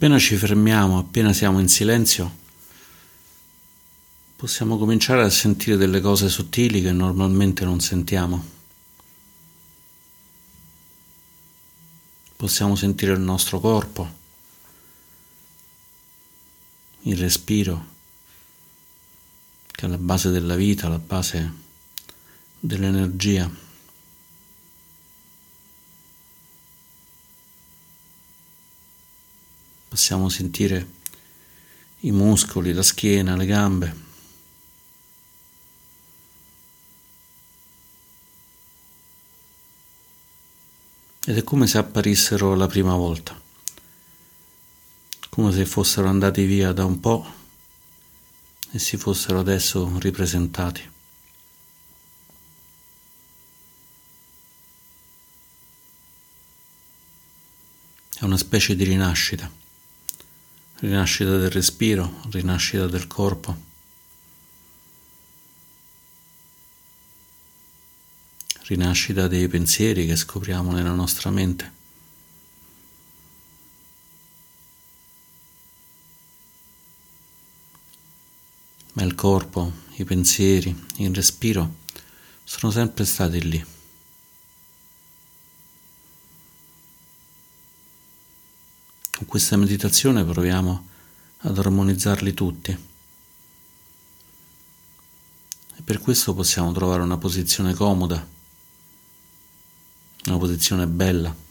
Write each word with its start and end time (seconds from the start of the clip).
Appena 0.00 0.18
ci 0.18 0.34
fermiamo, 0.36 0.96
appena 0.96 1.30
siamo 1.34 1.60
in 1.60 1.68
silenzio, 1.68 2.38
possiamo 4.34 4.78
cominciare 4.78 5.22
a 5.22 5.28
sentire 5.28 5.76
delle 5.76 6.00
cose 6.00 6.30
sottili 6.30 6.80
che 6.80 6.90
normalmente 6.90 7.66
non 7.66 7.80
sentiamo. 7.80 8.42
Possiamo 12.34 12.76
sentire 12.76 13.12
il 13.12 13.20
nostro 13.20 13.60
corpo, 13.60 14.10
il 17.02 17.18
respiro, 17.18 17.86
che 19.66 19.84
è 19.84 19.86
la 19.86 19.98
base 19.98 20.30
della 20.30 20.56
vita, 20.56 20.88
la 20.88 20.98
base 20.98 21.52
dell'energia. 22.58 23.68
Possiamo 29.90 30.28
sentire 30.28 30.88
i 32.02 32.12
muscoli, 32.12 32.72
la 32.72 32.84
schiena, 32.84 33.34
le 33.34 33.44
gambe. 33.44 33.96
Ed 41.26 41.36
è 41.36 41.42
come 41.42 41.66
se 41.66 41.78
apparissero 41.78 42.54
la 42.54 42.68
prima 42.68 42.94
volta, 42.94 43.38
come 45.28 45.50
se 45.50 45.66
fossero 45.66 46.06
andati 46.06 46.44
via 46.44 46.70
da 46.70 46.84
un 46.84 47.00
po' 47.00 47.26
e 48.70 48.78
si 48.78 48.96
fossero 48.96 49.40
adesso 49.40 49.98
ripresentati. 49.98 50.88
È 58.14 58.22
una 58.22 58.38
specie 58.38 58.76
di 58.76 58.84
rinascita 58.84 59.60
rinascita 60.80 61.36
del 61.36 61.50
respiro, 61.50 62.22
rinascita 62.30 62.86
del 62.86 63.06
corpo. 63.06 63.68
Rinascita 68.62 69.28
dei 69.28 69.46
pensieri 69.48 70.06
che 70.06 70.16
scopriamo 70.16 70.72
nella 70.72 70.92
nostra 70.92 71.30
mente. 71.30 71.78
Ma 78.92 79.02
il 79.02 79.14
corpo, 79.14 79.72
i 79.96 80.04
pensieri, 80.04 80.74
il 80.96 81.14
respiro 81.14 81.76
sono 82.42 82.72
sempre 82.72 83.04
stati 83.04 83.42
lì. 83.42 83.78
Questa 89.30 89.56
meditazione 89.56 90.24
proviamo 90.24 90.88
ad 91.42 91.56
armonizzarli 91.56 92.34
tutti. 92.34 92.76
E 95.76 95.82
per 95.84 96.00
questo 96.00 96.34
possiamo 96.34 96.72
trovare 96.72 97.02
una 97.02 97.16
posizione 97.16 97.72
comoda, 97.74 98.26
una 100.26 100.38
posizione 100.38 100.88
bella. 100.88 101.48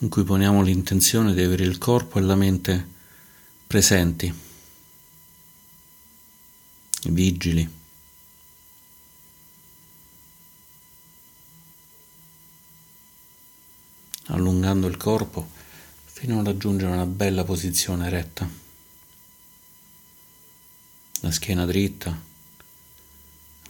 in 0.00 0.08
cui 0.10 0.22
poniamo 0.22 0.62
l'intenzione 0.62 1.34
di 1.34 1.42
avere 1.42 1.64
il 1.64 1.76
corpo 1.76 2.20
e 2.20 2.22
la 2.22 2.36
mente 2.36 2.88
presenti, 3.66 4.32
vigili. 7.06 7.77
Allungando 14.28 14.86
il 14.86 14.96
corpo 14.96 15.48
fino 16.04 16.40
a 16.40 16.42
raggiungere 16.42 16.90
una 16.92 17.06
bella 17.06 17.44
posizione 17.44 18.06
eretta. 18.06 18.48
La 21.20 21.30
schiena 21.30 21.64
dritta, 21.64 22.16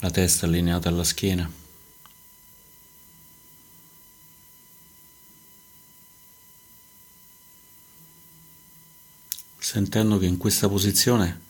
la 0.01 0.11
testa 0.11 0.47
allineata 0.47 0.89
alla 0.89 1.05
schiena. 1.05 1.51
Sentendo 9.59 10.19
che 10.19 10.27
in 10.27 10.39
questa 10.39 10.69
posizione 10.69 11.41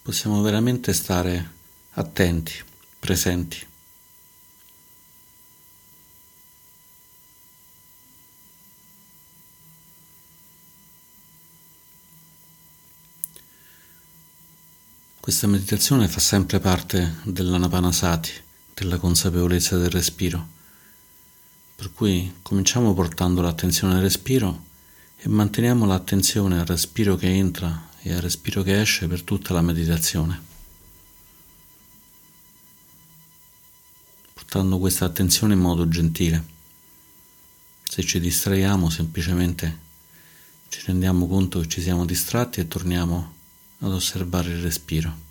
possiamo 0.00 0.40
veramente 0.40 0.94
stare 0.94 1.52
attenti, 1.90 2.54
presenti. 2.98 3.68
Questa 15.20 15.46
meditazione 15.46 16.08
fa 16.08 16.18
sempre 16.18 16.60
parte 16.60 17.16
dell'anapanasati, 17.24 18.30
della 18.72 18.96
consapevolezza 18.96 19.76
del 19.76 19.90
respiro. 19.90 20.48
Per 21.76 21.92
cui 21.92 22.36
cominciamo 22.40 22.94
portando 22.94 23.42
l'attenzione 23.42 23.96
al 23.96 24.00
respiro 24.00 24.64
e 25.18 25.28
manteniamo 25.28 25.84
l'attenzione 25.84 26.58
al 26.58 26.64
respiro 26.64 27.16
che 27.16 27.28
entra 27.28 27.90
e 28.00 28.14
al 28.14 28.22
respiro 28.22 28.62
che 28.62 28.80
esce 28.80 29.08
per 29.08 29.22
tutta 29.22 29.52
la 29.52 29.60
meditazione. 29.60 30.40
Portando 34.32 34.78
questa 34.78 35.04
attenzione 35.04 35.52
in 35.52 35.60
modo 35.60 35.86
gentile. 35.86 36.44
Se 37.82 38.02
ci 38.02 38.18
distraiamo 38.20 38.88
semplicemente 38.88 39.88
ci 40.70 40.80
rendiamo 40.86 41.26
conto 41.28 41.60
che 41.60 41.68
ci 41.68 41.82
siamo 41.82 42.06
distratti 42.06 42.60
e 42.60 42.68
torniamo 42.68 43.34
ad 43.80 43.92
osservare 43.92 44.50
il 44.50 44.62
respiro. 44.62 45.28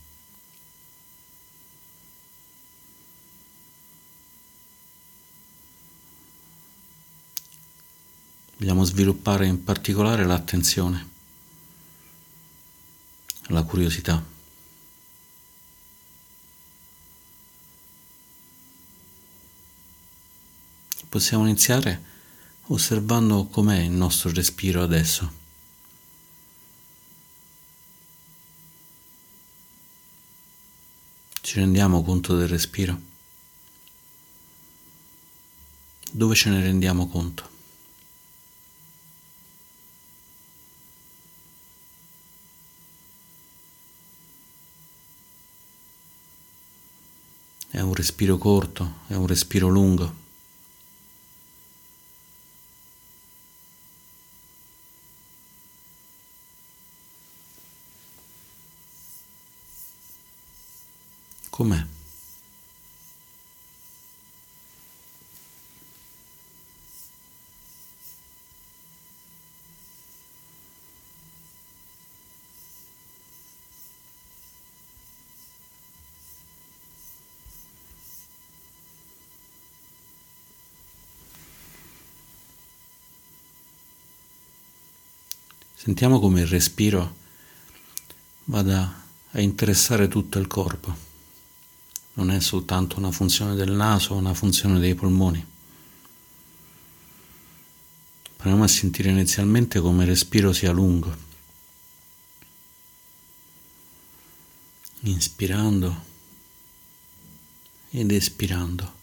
Vogliamo 8.58 8.84
sviluppare 8.84 9.46
in 9.46 9.64
particolare 9.64 10.26
l'attenzione, 10.26 11.10
la 13.48 13.64
curiosità. 13.64 14.22
Possiamo 21.08 21.46
iniziare 21.46 22.04
osservando 22.68 23.46
com'è 23.46 23.80
il 23.80 23.92
nostro 23.92 24.32
respiro 24.32 24.84
adesso. 24.84 25.49
Ci 31.50 31.58
rendiamo 31.58 32.04
conto 32.04 32.38
del 32.38 32.48
respiro? 32.48 33.02
Dove 36.12 36.36
ce 36.36 36.52
ne 36.52 36.62
rendiamo 36.62 37.08
conto? 37.08 37.50
È 47.72 47.80
un 47.80 47.96
respiro 47.96 48.38
corto, 48.38 49.00
è 49.08 49.16
un 49.16 49.26
respiro 49.26 49.70
lungo. 49.70 50.28
Com'è? 61.60 61.86
Sentiamo 86.00 86.24
come 86.24 86.40
il 86.40 86.48
respiro 86.48 87.16
vada 88.46 89.04
a 89.32 89.42
interessare 89.42 90.08
tutto 90.08 90.40
il 90.40 90.48
corpo 90.48 90.96
non 92.14 92.32
è 92.32 92.40
soltanto 92.40 92.98
una 93.00 93.12
funzione 93.12 93.54
del 93.54 93.72
naso, 93.72 94.14
una 94.14 94.34
funzione 94.34 94.80
dei 94.80 94.96
polmoni. 94.96 95.46
Proviamo 98.38 98.64
a 98.64 98.68
sentire 98.70 99.10
inizialmente 99.10 99.82
come 99.82 100.04
il 100.04 100.10
respiro 100.12 100.54
sia 100.54 100.72
lungo. 100.72 101.14
Inspirando 105.02 106.06
ed 107.90 108.10
espirando, 108.10 108.94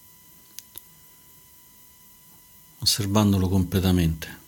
osservandolo 2.79 3.51
completamente, 3.51 4.45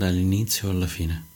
dall'inizio 0.00 0.70
alla 0.70 0.86
fine. 0.86 1.28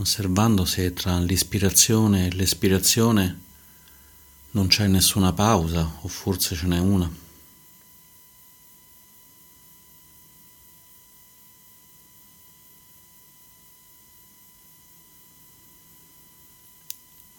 osservando 0.00 0.64
se 0.64 0.92
tra 0.92 1.18
l'ispirazione 1.18 2.28
e 2.28 2.32
l'espirazione 2.32 3.40
non 4.52 4.68
c'è 4.68 4.86
nessuna 4.86 5.32
pausa 5.32 5.98
o 6.02 6.08
forse 6.08 6.54
ce 6.54 6.66
n'è 6.66 6.78
una. 6.78 7.27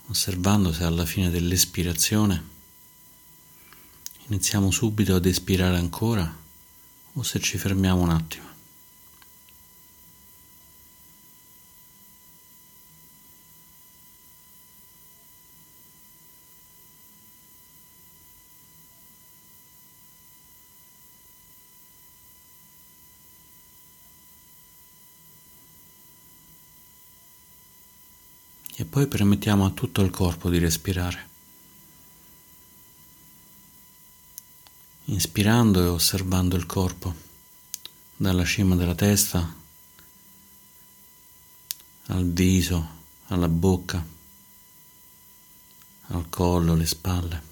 Osservando 0.09 0.73
se 0.73 0.83
alla 0.83 1.06
fine 1.06 1.29
dell'espirazione 1.29 2.57
iniziamo 4.27 4.71
subito 4.71 5.15
ad 5.15 5.25
espirare 5.25 5.77
ancora 5.77 6.38
o 7.13 7.23
se 7.23 7.39
ci 7.39 7.57
fermiamo 7.57 8.01
un 8.01 8.09
attimo. 8.09 8.50
e 28.79 28.85
poi 28.99 29.07
permettiamo 29.07 29.65
a 29.65 29.69
tutto 29.69 30.01
il 30.01 30.09
corpo 30.09 30.49
di 30.49 30.57
respirare. 30.57 31.27
Inspirando 35.05 35.81
e 35.81 35.87
osservando 35.87 36.57
il 36.57 36.65
corpo 36.65 37.15
dalla 38.17 38.43
cima 38.43 38.75
della 38.75 38.95
testa 38.95 39.55
al 42.07 42.25
viso, 42.25 42.87
alla 43.27 43.47
bocca, 43.47 44.05
al 46.07 46.27
collo, 46.27 46.73
alle 46.73 46.85
spalle. 46.85 47.43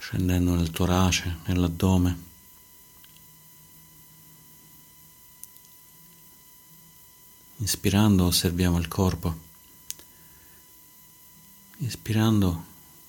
Scendendo 0.00 0.56
nel 0.56 0.70
torace, 0.72 1.38
nell'addome. 1.44 2.34
Inspirando 7.58 8.26
osserviamo 8.26 8.78
il 8.78 8.86
corpo. 8.86 9.44
Ispirando 11.78 12.64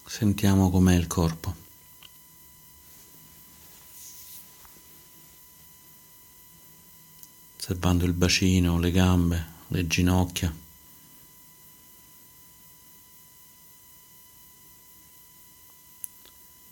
sentiamo 0.05 0.69
com'è 0.69 0.95
il 0.95 1.07
corpo. 1.07 1.55
Osservando 7.57 8.05
il 8.05 8.13
bacino, 8.13 8.79
le 8.79 8.91
gambe, 8.91 9.45
le 9.67 9.85
ginocchia. 9.85 10.55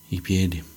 I 0.07 0.21
piedi. 0.21 0.74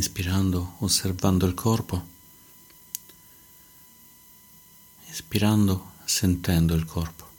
Inspirando, 0.00 0.76
osservando 0.78 1.44
il 1.44 1.52
corpo, 1.52 2.06
espirando, 5.10 5.92
sentendo 6.04 6.74
il 6.74 6.86
corpo. 6.86 7.29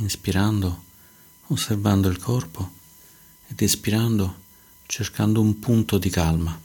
Inspirando, 0.00 0.84
osservando 1.48 2.08
il 2.08 2.18
corpo 2.18 2.78
ed 3.46 3.60
espirando, 3.60 4.42
cercando 4.86 5.40
un 5.40 5.58
punto 5.58 5.98
di 5.98 6.10
calma, 6.10 6.58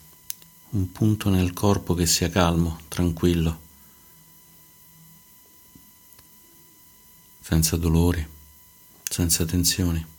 un 0.72 0.92
punto 0.92 1.30
nel 1.30 1.54
corpo 1.54 1.94
che 1.94 2.06
sia 2.06 2.30
calmo, 2.30 2.80
tranquillo, 2.88 3.62
senza 7.42 7.78
dolori, 7.78 8.26
senza 9.04 9.46
tensioni. 9.46 10.14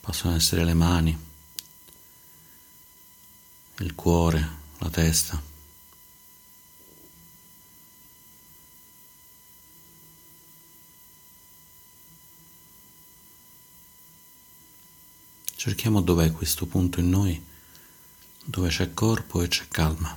Possono 0.00 0.34
essere 0.34 0.64
le 0.64 0.74
mani, 0.74 1.18
il 3.78 3.94
cuore, 3.94 4.48
la 4.78 4.90
testa. 4.90 5.53
Cerchiamo 15.64 16.02
dov'è 16.02 16.30
questo 16.30 16.66
punto 16.66 17.00
in 17.00 17.08
noi, 17.08 17.42
dove 18.44 18.68
c'è 18.68 18.92
corpo 18.92 19.40
e 19.40 19.48
c'è 19.48 19.66
calma. 19.66 20.14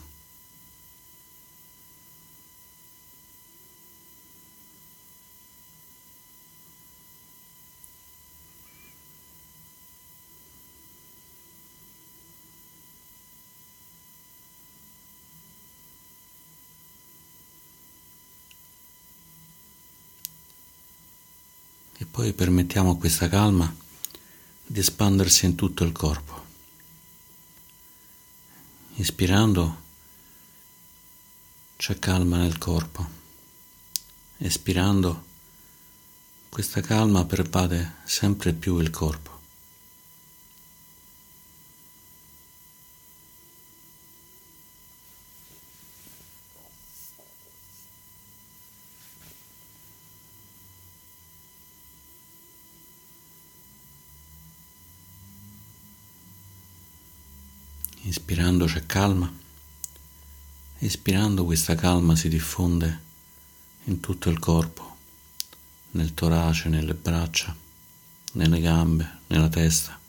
E 21.99 22.05
poi 22.05 22.33
permettiamo 22.33 22.91
a 22.91 22.97
questa 22.97 23.29
calma 23.29 23.85
di 24.69 24.79
espandersi 24.79 25.45
in 25.45 25.55
tutto 25.55 25.86
il 25.86 25.93
corpo. 25.93 26.45
Ispirando 28.95 29.86
c'è 31.77 31.97
calma 32.00 32.38
nel 32.38 32.57
corpo, 32.57 33.07
espirando 34.38 35.24
questa 36.50 36.81
calma 36.81 37.24
pervade 37.24 37.95
sempre 38.03 38.51
più 38.51 38.79
il 38.79 38.89
corpo. 38.89 39.38
Inspirando 58.07 58.65
c'è 58.65 58.86
calma, 58.86 59.29
espirando 60.88 61.44
questa 61.44 61.75
calma 61.75 62.15
si 62.15 62.29
diffonde 62.29 63.01
in 63.86 64.00
tutto 64.00 64.29
il 64.29 64.39
corpo, 64.39 64.96
nel 65.91 66.13
torace, 66.13 66.70
nelle 66.70 66.94
braccia, 66.94 67.53
nelle 68.34 68.62
gambe, 68.62 69.20
nella 69.27 69.50
testa. 69.50 70.00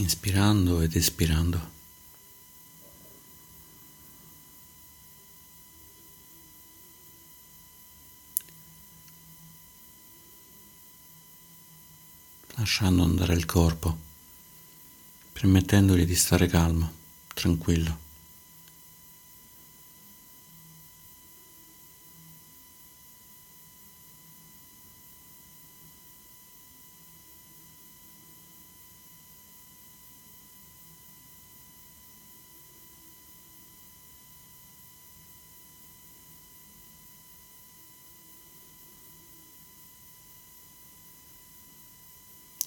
Inspirando 0.00 0.80
ed 0.80 0.96
espirando. 0.96 1.78
lasciando 12.56 13.02
andare 13.04 13.32
il 13.32 13.46
corpo, 13.46 13.96
permettendogli 15.32 16.04
di 16.04 16.14
stare 16.14 16.46
calmo, 16.46 16.92
tranquillo. 17.32 18.09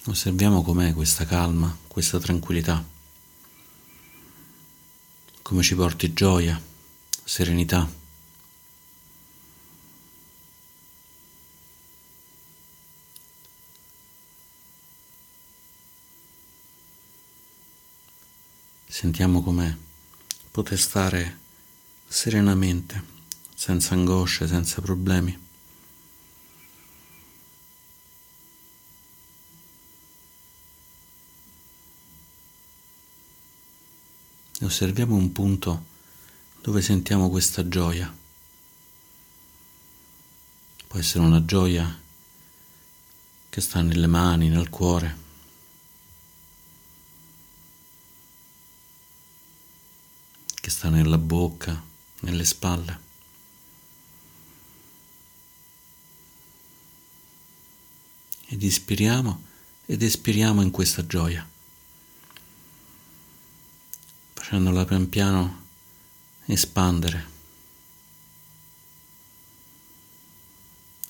Osserviamo 0.05 0.63
com'è 0.63 0.93
questa 0.93 1.23
calma, 1.23 1.77
questa 1.87 2.19
tranquillità, 2.19 2.83
come 5.41 5.63
ci 5.63 5.75
porti 5.75 6.11
gioia, 6.11 6.61
serenità. 7.23 7.89
Sentiamo 18.85 19.41
com'è 19.41 19.73
poter 20.51 20.77
stare 20.77 21.39
serenamente, 22.05 23.01
senza 23.55 23.93
angosce, 23.93 24.47
senza 24.47 24.81
problemi. 24.81 25.51
Osserviamo 34.73 35.13
un 35.15 35.31
punto 35.31 35.85
dove 36.59 36.81
sentiamo 36.81 37.29
questa 37.29 37.67
gioia. 37.67 38.11
Può 40.87 40.99
essere 40.99 41.23
una 41.23 41.45
gioia 41.45 42.01
che 43.49 43.61
sta 43.61 43.81
nelle 43.83 44.07
mani, 44.07 44.49
nel 44.49 44.69
cuore. 44.69 45.21
che 50.63 50.69
sta 50.69 50.87
nella 50.87 51.17
bocca, 51.17 51.83
nelle 52.21 52.45
spalle. 52.45 52.99
Ed 58.47 58.63
ispiriamo 58.63 59.43
ed 59.85 60.01
espiriamo 60.01 60.61
in 60.61 60.71
questa 60.71 61.05
gioia. 61.05 61.52
Facendola 64.43 64.83
pian 64.83 65.07
piano 65.07 65.61
espandere. 66.47 67.31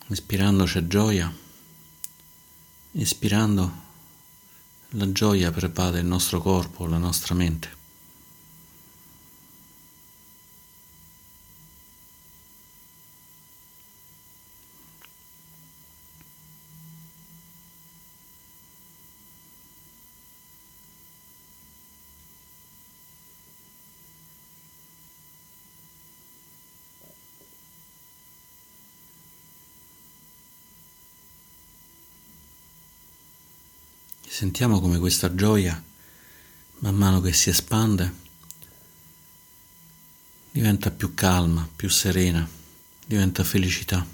Ispirando 0.10 0.66
c'è 0.66 0.86
gioia, 0.86 1.34
ispirando 2.92 3.72
la 4.90 5.12
gioia 5.12 5.50
pervade 5.52 6.00
il 6.00 6.06
nostro 6.06 6.42
corpo, 6.42 6.86
la 6.86 7.00
nostra 7.00 7.34
mente. 7.34 7.82
Sentiamo 34.44 34.82
come 34.82 35.00
questa 35.00 35.34
gioia, 35.34 35.82
man 36.80 36.96
mano 36.96 37.22
che 37.22 37.32
si 37.32 37.50
espande, 37.50 38.14
diventa 40.52 40.92
più 40.92 41.14
calma, 41.14 41.66
più 41.74 41.88
serena, 41.88 42.46
diventa 43.06 43.46
felicità. 43.46 44.06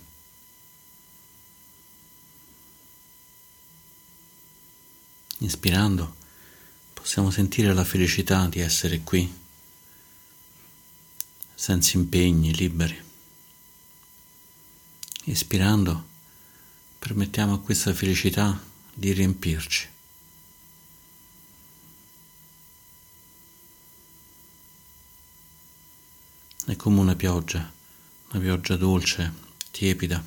Inspirando 5.39 6.15
possiamo 6.93 7.31
sentire 7.31 7.74
la 7.74 7.83
felicità 7.83 8.48
di 8.48 8.59
essere 8.59 9.01
qui, 9.01 9.27
senza 11.55 11.98
impegni, 11.98 12.53
liberi. 12.53 13.03
Ispirando 15.24 16.07
permettiamo 17.00 17.55
a 17.55 17.59
questa 17.59 17.95
felicità 17.95 18.62
di 18.93 19.12
riempirci. 19.12 19.98
È 26.70 26.76
come 26.76 27.00
una 27.00 27.16
pioggia, 27.16 27.74
una 28.30 28.40
pioggia 28.40 28.76
dolce, 28.76 29.34
tiepida. 29.72 30.24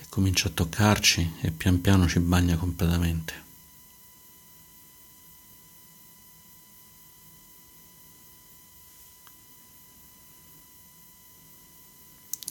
E 0.00 0.06
comincia 0.08 0.48
a 0.48 0.50
toccarci 0.50 1.34
e 1.42 1.52
pian 1.52 1.80
piano 1.80 2.08
ci 2.08 2.18
bagna 2.18 2.56
completamente. 2.56 3.34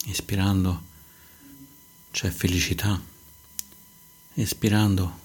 Ispirando 0.06 0.82
c'è 2.10 2.30
felicità, 2.30 2.98
espirando 4.32 5.20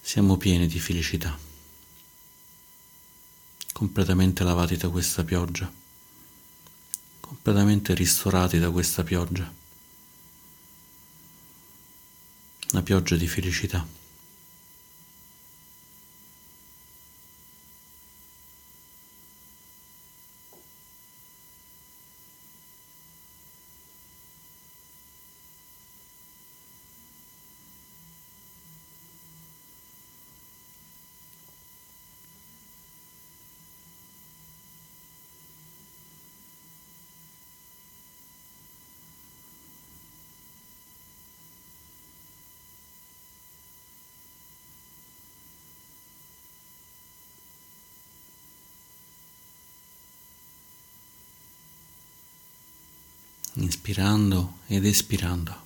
siamo 0.00 0.38
pieni 0.38 0.66
di 0.66 0.80
felicità 0.80 1.45
completamente 3.76 4.42
lavati 4.42 4.78
da 4.78 4.88
questa 4.88 5.22
pioggia, 5.22 5.70
completamente 7.20 7.92
ristorati 7.92 8.58
da 8.58 8.70
questa 8.70 9.04
pioggia, 9.04 9.52
una 12.72 12.82
pioggia 12.82 13.16
di 13.16 13.26
felicità. 13.26 13.86
Inspirando 53.66 54.58
ed 54.68 54.84
espirando. 54.84 55.64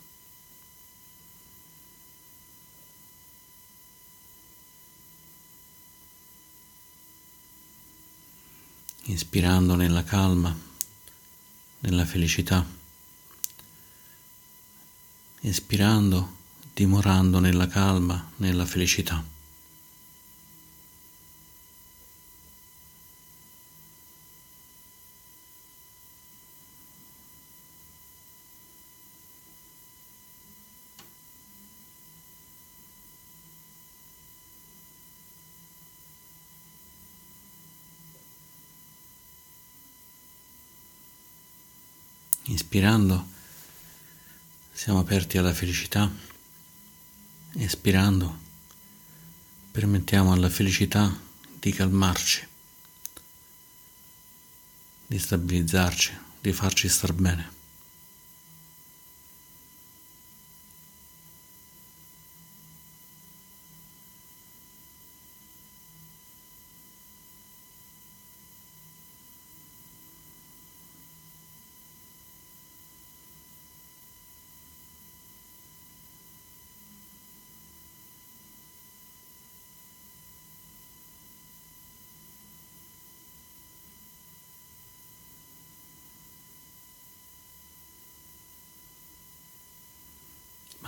Inspirando 9.04 9.74
nella 9.74 10.02
calma, 10.02 10.56
nella 11.80 12.06
felicità, 12.06 12.64
espirando, 15.42 16.36
dimorando 16.72 17.38
nella 17.38 17.66
calma, 17.66 18.30
nella 18.36 18.64
felicità. 18.64 19.22
Inspirando 42.60 43.26
siamo 44.70 44.98
aperti 44.98 45.38
alla 45.38 45.54
felicità, 45.54 46.12
espirando 47.54 48.38
permettiamo 49.70 50.30
alla 50.34 50.50
felicità 50.50 51.18
di 51.58 51.72
calmarci, 51.72 52.46
di 55.06 55.18
stabilizzarci, 55.18 56.12
di 56.42 56.52
farci 56.52 56.86
star 56.90 57.14
bene. 57.14 57.59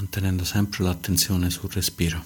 Mantenendo 0.03 0.45
sempre 0.45 0.83
l'attenzione 0.83 1.49
sul 1.49 1.71
respiro. 1.71 2.25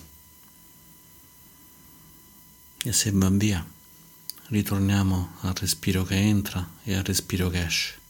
E 2.82 2.92
se 2.92 3.10
va 3.10 3.28
via, 3.28 3.66
ritorniamo 4.46 5.36
al 5.40 5.54
respiro 5.54 6.02
che 6.04 6.16
entra 6.16 6.66
e 6.84 6.94
al 6.94 7.04
respiro 7.04 7.50
che 7.50 7.66
esce. 7.66 8.04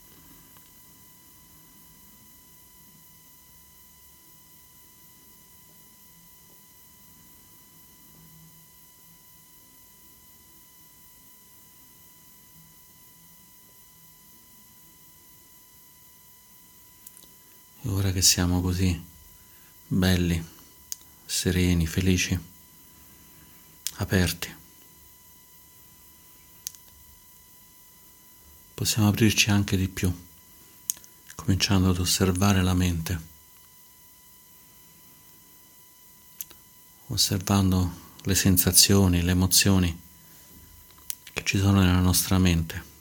Ora 17.89 18.13
che 18.13 18.23
siamo 18.23 18.61
così 18.61 19.15
belli, 19.89 20.45
sereni, 21.25 21.87
felici, 21.87 22.39
aperti. 23.95 24.55
Possiamo 28.75 29.09
aprirci 29.09 29.51
anche 29.51 29.77
di 29.77 29.89
più, 29.89 30.13
cominciando 31.35 31.91
ad 31.91 31.99
osservare 31.99 32.63
la 32.63 32.75
mente, 32.75 33.21
osservando 37.07 38.05
le 38.23 38.35
sensazioni, 38.35 39.23
le 39.23 39.31
emozioni 39.31 40.01
che 41.33 41.45
ci 41.45 41.59
sono 41.59 41.81
nella 41.81 42.01
nostra 42.01 42.39
mente. 42.39 42.95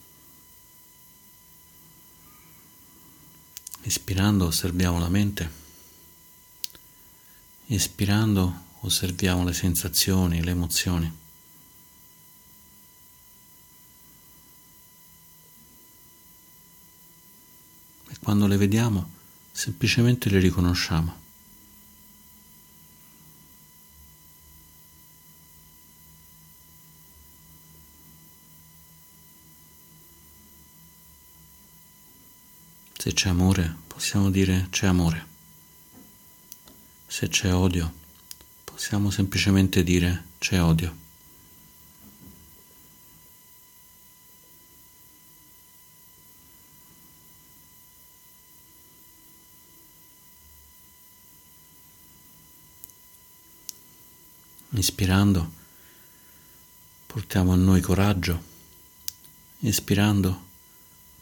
Ispirando 3.81 4.45
osserviamo 4.45 4.97
la 4.99 5.09
mente 5.09 5.64
Espirando 7.67 8.63
osserviamo 8.81 9.43
le 9.43 9.53
sensazioni, 9.53 10.43
le 10.43 10.51
emozioni. 10.51 11.17
E 18.07 18.15
quando 18.19 18.45
le 18.45 18.57
vediamo, 18.57 19.09
semplicemente 19.51 20.29
le 20.29 20.39
riconosciamo. 20.39 21.23
Se 32.97 33.13
c'è 33.13 33.29
amore, 33.29 33.75
possiamo 33.87 34.29
dire 34.31 34.67
c'è 34.69 34.87
amore. 34.87 35.34
Se 37.07 37.29
c'è 37.29 37.53
odio, 37.53 37.93
possiamo 38.63 39.09
semplicemente 39.09 39.83
dire 39.83 40.25
c'è 40.37 40.61
odio. 40.61 41.03
Ispirando, 54.71 55.51
portiamo 57.05 57.53
a 57.53 57.55
noi 57.55 57.79
coraggio. 57.79 58.43
Ispirando, 59.59 60.47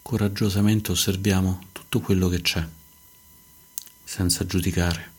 coraggiosamente 0.01 0.91
osserviamo 0.91 1.67
tutto 1.71 1.99
quello 1.99 2.29
che 2.29 2.41
c'è, 2.41 2.67
senza 4.03 4.43
giudicare 4.47 5.12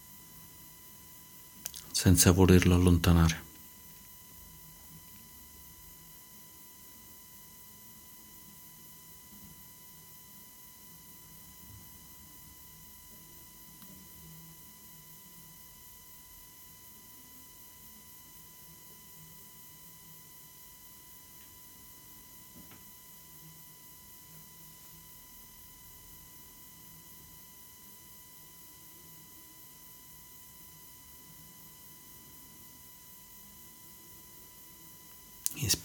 senza 1.95 2.33
volerlo 2.33 2.75
allontanare. 2.75 3.44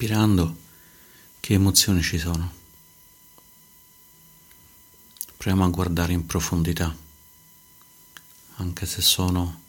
Ispirando, 0.02 0.56
che 1.42 1.56
emozioni 1.56 2.02
ci 2.02 2.18
sono? 2.18 2.54
Proviamo 5.36 5.66
a 5.66 5.68
guardare 5.68 6.14
in 6.14 6.26
profondità, 6.26 6.96
anche 8.56 8.86
se 8.86 9.02
sono 9.02 9.62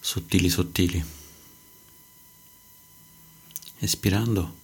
sottili 0.00 0.48
sottili. 0.48 1.04
Espirando, 3.80 4.60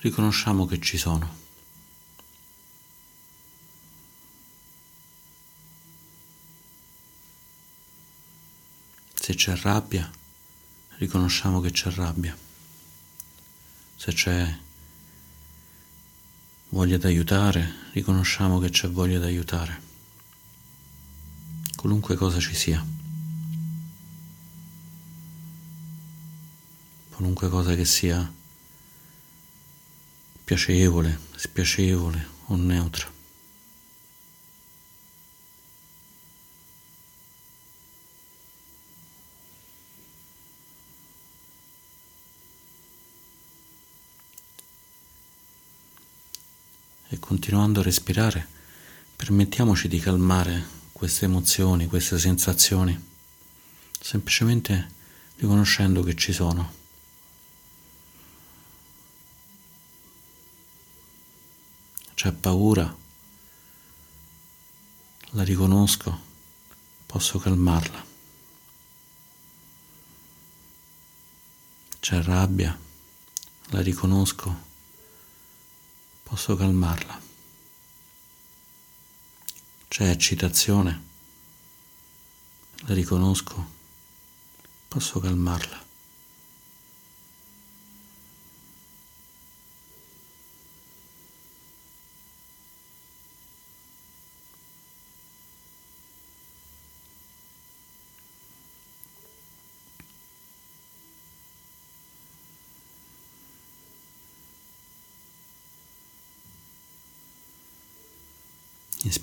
riconosciamo 0.00 0.66
che 0.66 0.80
ci 0.80 0.98
sono. 0.98 1.36
Se 9.14 9.32
c'è 9.36 9.54
rabbia, 9.58 10.10
riconosciamo 10.96 11.60
che 11.60 11.70
c'è 11.70 11.92
rabbia 11.92 12.46
se 13.98 14.12
c'è 14.12 14.56
voglia 16.68 16.98
di 16.98 17.06
aiutare, 17.06 17.90
riconosciamo 17.94 18.60
che 18.60 18.70
c'è 18.70 18.88
voglia 18.88 19.18
di 19.18 19.24
aiutare, 19.24 19.82
qualunque 21.74 22.14
cosa 22.14 22.38
ci 22.38 22.54
sia, 22.54 22.86
qualunque 27.10 27.48
cosa 27.48 27.74
che 27.74 27.84
sia 27.84 28.32
piacevole, 30.44 31.18
spiacevole 31.34 32.26
o 32.46 32.54
neutra. 32.54 33.16
e 47.08 47.18
continuando 47.48 47.80
a 47.80 47.82
respirare 47.82 48.46
permettiamoci 49.16 49.88
di 49.88 49.98
calmare 50.00 50.66
queste 50.92 51.24
emozioni, 51.24 51.86
queste 51.86 52.18
sensazioni, 52.18 52.94
semplicemente 53.98 54.90
riconoscendo 55.36 56.02
che 56.02 56.14
ci 56.14 56.30
sono. 56.34 56.74
C'è 62.12 62.32
paura, 62.32 62.94
la 65.30 65.42
riconosco, 65.42 66.20
posso 67.06 67.38
calmarla. 67.38 68.04
C'è 71.98 72.22
rabbia, 72.22 72.78
la 73.68 73.80
riconosco, 73.80 74.54
posso 76.24 76.54
calmarla. 76.54 77.27
C'è 79.88 80.10
eccitazione, 80.10 81.02
la 82.86 82.94
riconosco, 82.94 83.66
posso 84.86 85.18
calmarla. 85.18 85.87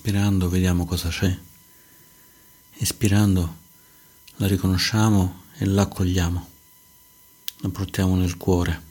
Inspirando 0.06 0.48
vediamo 0.48 0.86
cosa 0.86 1.08
c'è. 1.08 1.36
Espirando 2.74 3.56
la 4.36 4.46
riconosciamo 4.46 5.42
e 5.58 5.64
la 5.64 5.82
accogliamo. 5.82 6.48
La 7.56 7.68
portiamo 7.70 8.14
nel 8.14 8.36
cuore. 8.36 8.82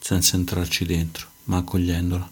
Senza 0.00 0.34
entrarci 0.34 0.84
dentro, 0.84 1.28
ma 1.44 1.58
accogliendola. 1.58 2.28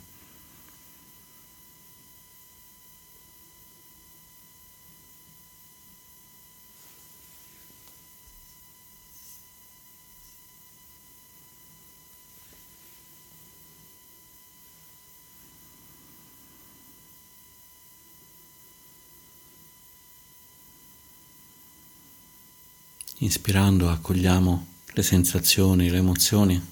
Inspirando 23.21 23.89
accogliamo 23.89 24.67
le 24.93 25.03
sensazioni, 25.03 25.89
le 25.89 25.97
emozioni. 25.97 26.67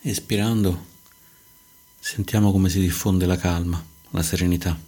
Espirando 0.00 0.86
sentiamo 2.00 2.50
come 2.50 2.70
si 2.70 2.80
diffonde 2.80 3.26
la 3.26 3.36
calma, 3.36 3.84
la 4.10 4.22
serenità. 4.22 4.87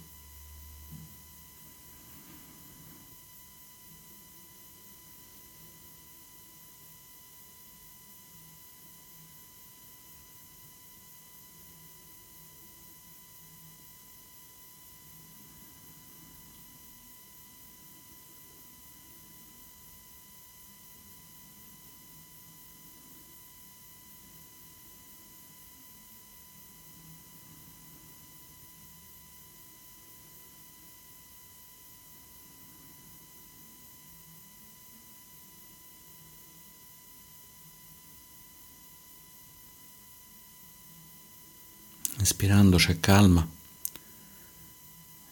Inspirando 42.71 42.77
c'è 42.77 42.99
calma, 43.01 43.47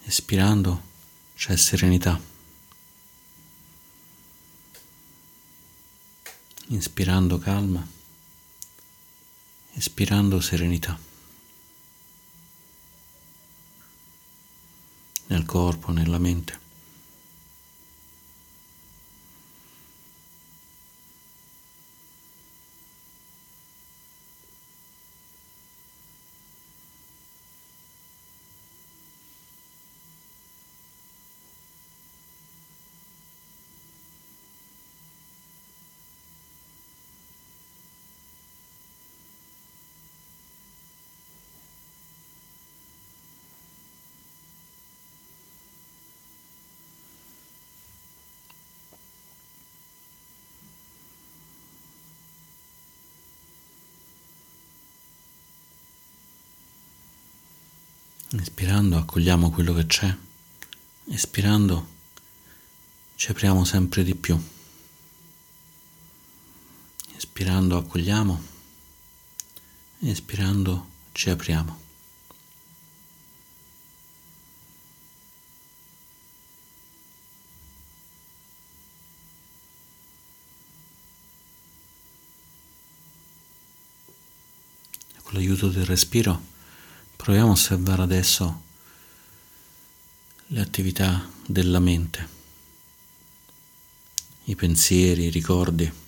espirando 0.04 0.84
c'è 1.36 1.56
serenità. 1.56 2.20
Inspirando 6.68 7.38
calma, 7.40 7.88
espirando 9.74 10.42
serenità. 10.42 11.00
Nel 15.28 15.46
corpo, 15.46 15.92
nella 15.94 16.18
mente. 16.18 16.68
Inspirando 58.32 58.89
accogliamo 59.00 59.50
quello 59.50 59.74
che 59.74 59.86
c'è, 59.86 60.16
espirando 61.08 61.98
ci 63.16 63.32
apriamo 63.32 63.66
sempre 63.66 64.04
di 64.04 64.16
più. 64.16 64.42
Espirando 67.16 67.78
accogliamo, 67.78 68.42
espirando 70.00 70.90
ci 71.12 71.30
apriamo. 71.30 71.88
Con 85.24 85.34
l'aiuto 85.34 85.70
del 85.70 85.86
respiro 85.86 86.58
Proviamo 87.20 87.50
a 87.50 87.52
osservare 87.52 88.02
adesso 88.02 88.62
le 90.52 90.62
attività 90.62 91.30
della 91.46 91.80
mente, 91.80 92.28
i 94.46 94.56
pensieri, 94.56 95.26
i 95.26 95.30
ricordi. 95.30 96.08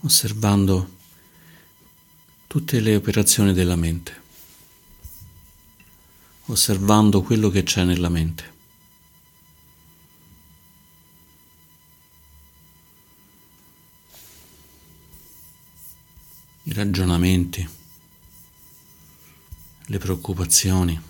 osservando 0.00 0.96
tutte 2.46 2.80
le 2.80 2.94
operazioni 2.94 3.52
della 3.52 3.74
mente 3.74 4.26
osservando 6.46 7.22
quello 7.22 7.50
che 7.50 7.62
c'è 7.62 7.84
nella 7.84 8.08
mente. 8.08 8.57
I 16.68 16.72
ragionamenti, 16.74 17.66
le 19.86 19.98
preoccupazioni, 19.98 21.00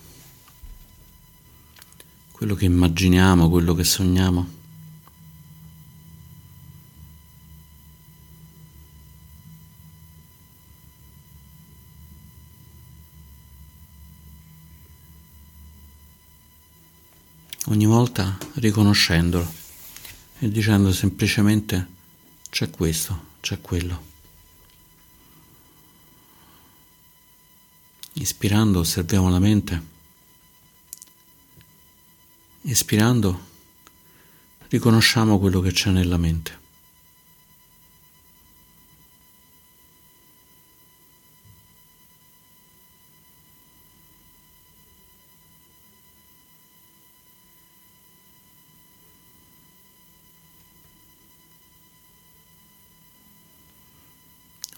quello 2.30 2.54
che 2.54 2.64
immaginiamo, 2.64 3.50
quello 3.50 3.74
che 3.74 3.82
sogniamo. 3.82 4.56
ogni 17.66 17.84
volta 17.84 18.38
riconoscendolo 18.54 19.46
e 20.38 20.48
dicendo 20.48 20.92
semplicemente 20.92 21.86
c'è 22.48 22.70
questo, 22.70 23.24
c'è 23.40 23.60
quello. 23.60 24.07
Ispirando 28.20 28.80
osserviamo 28.80 29.30
la 29.30 29.38
mente. 29.38 29.82
Ispirando 32.62 33.46
riconosciamo 34.68 35.38
quello 35.38 35.60
che 35.60 35.70
c'è 35.70 35.90
nella 35.90 36.16
mente. 36.16 36.56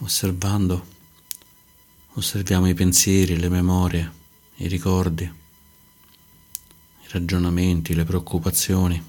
Osservando 0.00 0.99
osserviamo 2.14 2.68
i 2.68 2.74
pensieri, 2.74 3.38
le 3.38 3.48
memorie, 3.48 4.12
i 4.56 4.68
ricordi, 4.68 5.24
i 5.24 7.08
ragionamenti, 7.08 7.94
le 7.94 8.04
preoccupazioni, 8.04 9.02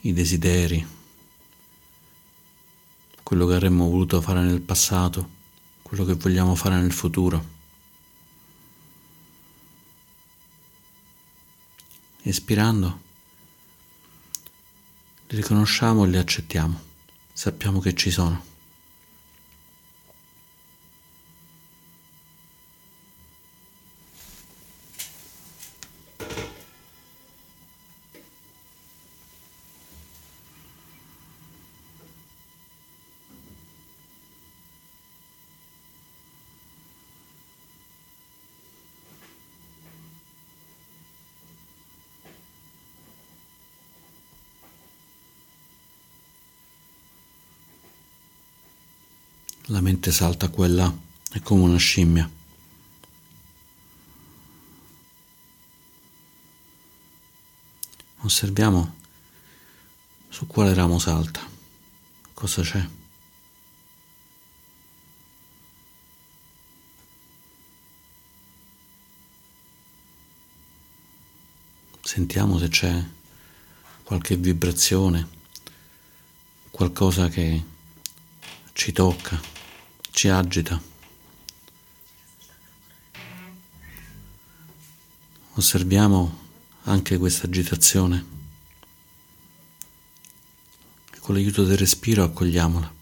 i 0.00 0.12
desideri, 0.12 0.86
quello 3.22 3.46
che 3.46 3.54
avremmo 3.54 3.88
voluto 3.88 4.20
fare 4.22 4.40
nel 4.40 4.60
passato, 4.60 5.36
quello 5.82 6.04
che 6.04 6.14
vogliamo 6.14 6.54
fare 6.54 6.76
nel 6.76 6.92
futuro. 6.92 7.56
Espirando 12.22 13.00
li 15.28 15.36
riconosciamo 15.36 16.04
e 16.04 16.08
li 16.08 16.16
accettiamo, 16.16 16.80
sappiamo 17.38 17.78
che 17.78 17.94
ci 17.94 18.10
sono. 18.10 18.57
La 49.70 49.82
mente 49.82 50.12
salta 50.12 50.48
qua 50.48 50.66
là, 50.66 50.96
è 51.30 51.40
come 51.40 51.64
una 51.64 51.76
scimmia. 51.76 52.28
Osserviamo 58.20 58.96
su 60.30 60.46
quale 60.46 60.72
ramo 60.72 60.98
salta, 60.98 61.46
cosa 62.32 62.62
c'è. 62.62 62.88
Sentiamo 72.00 72.56
se 72.56 72.68
c'è 72.68 73.04
qualche 74.02 74.36
vibrazione, 74.36 75.28
qualcosa 76.70 77.28
che 77.28 77.62
ci 78.72 78.92
tocca 78.92 79.56
ci 80.18 80.26
agita. 80.26 80.82
Osserviamo 85.52 86.38
anche 86.86 87.18
questa 87.18 87.46
agitazione 87.46 88.24
con 91.20 91.36
l'aiuto 91.36 91.62
del 91.62 91.78
respiro 91.78 92.24
accogliamola. 92.24 92.97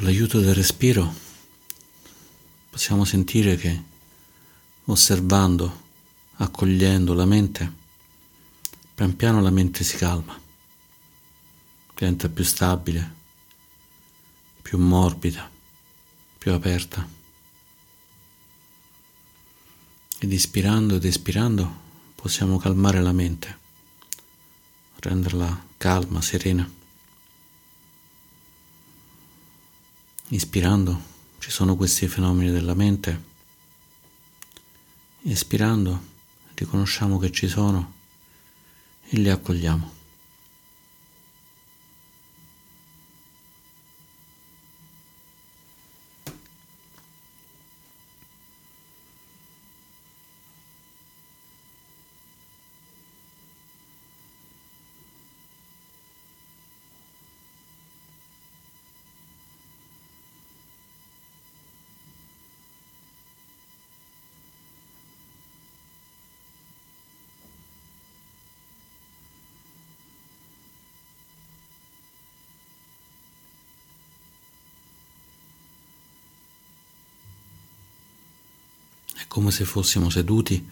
Con 0.00 0.08
l'aiuto 0.08 0.40
del 0.40 0.54
respiro 0.54 1.14
possiamo 2.70 3.04
sentire 3.04 3.56
che 3.56 3.82
osservando, 4.84 5.82
accogliendo 6.36 7.12
la 7.12 7.26
mente, 7.26 7.70
pian 8.94 9.14
piano 9.14 9.42
la 9.42 9.50
mente 9.50 9.84
si 9.84 9.98
calma, 9.98 10.40
diventa 11.94 12.30
più 12.30 12.42
stabile, 12.44 13.14
più 14.62 14.78
morbida, 14.78 15.50
più 16.38 16.50
aperta. 16.52 17.06
Ed 20.18 20.32
ispirando 20.32 20.94
ed 20.94 21.04
espirando 21.04 21.80
possiamo 22.14 22.56
calmare 22.56 23.02
la 23.02 23.12
mente, 23.12 23.58
renderla 25.00 25.66
calma, 25.76 26.22
serena. 26.22 26.79
Ispirando 30.32 31.02
ci 31.40 31.50
sono 31.50 31.74
questi 31.74 32.06
fenomeni 32.06 32.52
della 32.52 32.74
mente, 32.74 33.20
espirando 35.24 36.00
riconosciamo 36.54 37.18
che 37.18 37.32
ci 37.32 37.48
sono 37.48 37.94
e 39.08 39.16
li 39.16 39.28
accogliamo. 39.28 39.99
Come 79.30 79.52
se 79.52 79.64
fossimo 79.64 80.10
seduti 80.10 80.68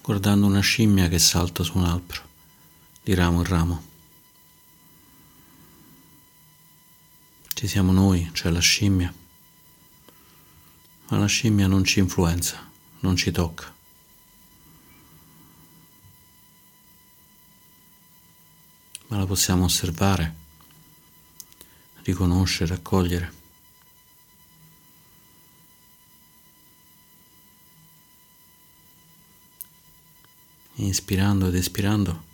guardando 0.00 0.46
una 0.46 0.60
scimmia 0.60 1.06
che 1.08 1.18
salta 1.18 1.62
su 1.62 1.76
un 1.76 1.84
albero, 1.84 2.22
di 3.02 3.12
ramo 3.12 3.40
in 3.40 3.44
ramo. 3.44 3.84
Ci 7.52 7.68
siamo 7.68 7.92
noi, 7.92 8.30
cioè 8.32 8.50
la 8.52 8.60
scimmia, 8.60 9.12
ma 11.08 11.18
la 11.18 11.26
scimmia 11.26 11.66
non 11.66 11.84
ci 11.84 11.98
influenza, 11.98 12.70
non 13.00 13.16
ci 13.16 13.30
tocca. 13.30 13.70
Ma 19.08 19.18
la 19.18 19.26
possiamo 19.26 19.64
osservare, 19.64 20.34
riconoscere, 22.04 22.72
accogliere. 22.72 23.39
Inspirando 30.86 31.48
ed 31.48 31.54
espirando, 31.54 32.24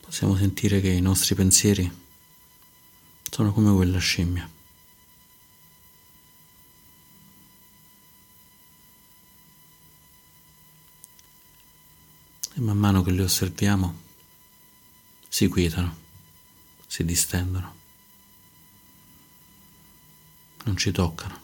possiamo 0.00 0.36
sentire 0.36 0.80
che 0.80 0.88
i 0.88 1.00
nostri 1.00 1.34
pensieri 1.34 1.90
sono 3.30 3.52
come 3.52 3.74
quella 3.74 3.98
scimmia. 3.98 4.48
E 12.54 12.60
man 12.60 12.76
mano 12.76 13.02
che 13.02 13.10
li 13.10 13.20
osserviamo 13.20 14.00
si 15.26 15.48
quietano, 15.48 15.96
si 16.86 17.04
distendono, 17.06 17.74
non 20.64 20.76
ci 20.76 20.90
toccano. 20.92 21.41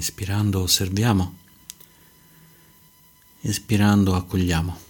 Inspirando 0.00 0.62
osserviamo, 0.62 1.36
espirando 3.42 4.14
accogliamo. 4.14 4.80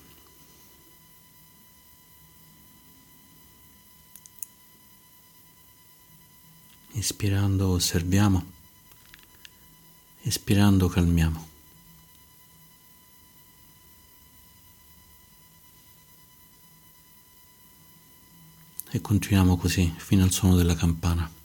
Ispirando 6.93 7.71
osserviamo, 7.71 8.53
espirando 10.23 10.87
calmiamo. 10.87 11.49
E 18.91 19.01
continuiamo 19.01 19.57
così 19.57 19.93
fino 19.97 20.23
al 20.23 20.31
suono 20.31 20.55
della 20.55 20.77
campana. 20.77 21.40